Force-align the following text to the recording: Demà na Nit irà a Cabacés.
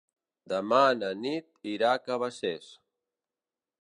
Demà 0.53 0.79
na 1.01 1.11
Nit 1.25 1.69
irà 1.73 1.93
a 1.99 2.03
Cabacés. 2.07 2.73